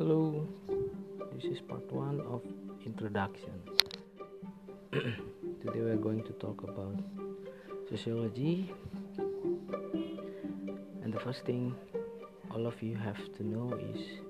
Hello, 0.00 0.48
this 1.36 1.44
is 1.44 1.60
part 1.60 1.84
one 1.92 2.24
of 2.24 2.40
introduction. 2.86 3.52
Today 5.60 5.80
we 5.84 5.90
are 5.92 6.00
going 6.00 6.24
to 6.24 6.32
talk 6.40 6.64
about 6.64 6.96
sociology, 7.90 8.72
and 11.04 11.12
the 11.12 11.20
first 11.20 11.44
thing 11.44 11.76
all 12.48 12.64
of 12.64 12.80
you 12.80 12.96
have 12.96 13.20
to 13.36 13.44
know 13.44 13.76
is 13.92 14.24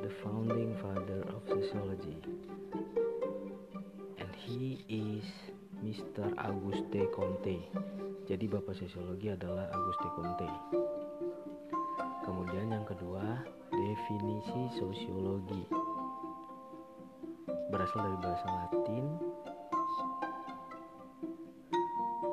the 0.00 0.08
founding 0.24 0.72
father 0.80 1.28
of 1.28 1.44
sociology, 1.44 2.16
and 4.16 4.32
he 4.32 4.80
is 4.88 5.28
Mr. 5.84 6.24
Auguste 6.40 7.04
Comte. 7.12 7.68
Jadi 8.24 8.48
bapak 8.48 8.80
sosiologi 8.80 9.28
adalah 9.28 9.68
Auguste 9.76 10.08
Comte. 10.16 10.48
Kemudian 12.30 12.70
yang 12.70 12.86
kedua, 12.86 13.42
definisi 13.74 14.70
sosiologi. 14.78 15.66
Berasal 17.74 18.06
dari 18.06 18.18
bahasa 18.22 18.46
Latin 18.46 19.04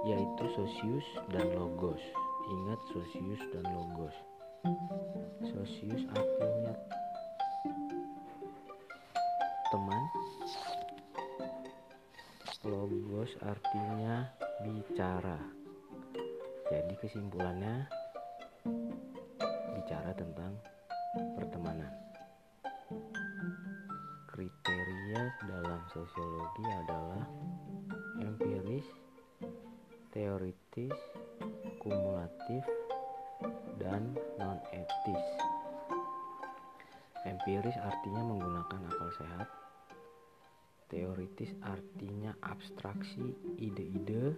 yaitu 0.06 0.46
sosius 0.54 1.08
dan 1.34 1.50
logos. 1.58 1.98
Ingat 2.46 2.78
sosius 2.94 3.42
dan 3.58 3.66
logos. 3.74 4.14
Sosius 5.50 6.06
artinya 6.14 6.78
teman. 9.74 10.04
Logos 12.70 13.34
artinya 13.42 14.30
bicara. 14.62 15.42
Jadi 16.70 16.94
kesimpulannya 17.02 17.90
bicara 19.88 20.12
tentang 20.20 20.52
pertemanan. 21.40 21.88
Kriteria 24.28 25.24
dalam 25.48 25.80
sosiologi 25.96 26.68
adalah 26.68 27.24
empiris, 28.20 28.84
teoritis, 30.12 30.92
kumulatif, 31.80 32.68
dan 33.80 34.12
non-etis. 34.36 35.26
Empiris 37.24 37.80
artinya 37.80 38.28
menggunakan 38.28 38.92
akal 38.92 39.10
sehat. 39.24 39.48
Teoritis 40.92 41.56
artinya 41.64 42.36
abstraksi 42.44 43.40
ide-ide. 43.56 44.36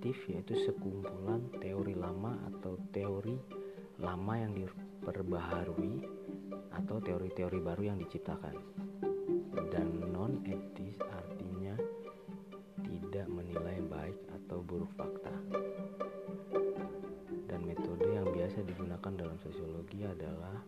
Kumulatif 0.00 0.32
yaitu 0.32 0.56
sekumpulan 0.64 1.44
teori 1.60 1.92
lama 1.92 2.32
atau 2.48 2.72
teori 2.88 3.36
lama 4.00 4.32
yang 4.32 4.56
diperbaharui 4.56 6.08
atau 6.72 7.04
teori-teori 7.04 7.60
baru 7.60 7.82
yang 7.92 8.00
diciptakan. 8.00 8.56
Dan 9.68 10.00
non-etis 10.08 10.96
artinya 11.04 11.76
tidak 12.80 13.28
menilai 13.28 13.84
baik 13.92 14.16
atau 14.40 14.64
buruk 14.64 14.88
fakta. 14.96 15.36
Dan 17.44 17.60
metode 17.68 18.08
yang 18.08 18.24
biasa 18.24 18.64
digunakan 18.64 19.12
dalam 19.12 19.36
sosiologi 19.44 20.00
adalah 20.08 20.64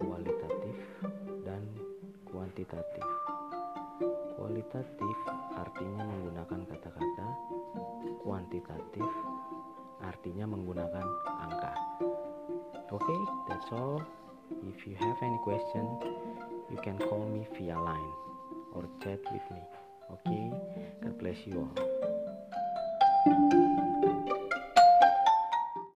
kualitatif 0.00 0.76
dan 1.44 1.60
kuantitatif. 2.24 3.33
Kualitatif 4.44 5.16
artinya 5.56 6.04
menggunakan 6.04 6.68
kata-kata, 6.68 7.28
kuantitatif 8.20 9.08
artinya 10.04 10.44
menggunakan 10.44 11.08
angka. 11.48 11.72
Oke, 12.92 13.00
okay, 13.00 13.20
that's 13.48 13.72
all. 13.72 14.04
If 14.68 14.84
you 14.84 15.00
have 15.00 15.16
any 15.24 15.40
question, 15.48 15.88
you 16.68 16.76
can 16.84 17.00
call 17.08 17.24
me 17.24 17.48
via 17.56 17.72
line 17.72 18.12
or 18.76 18.84
chat 19.00 19.24
with 19.32 19.48
me. 19.48 19.64
Okay, 20.12 20.52
God 21.00 21.16
bless 21.16 21.40
you 21.48 21.64
all. 21.64 22.13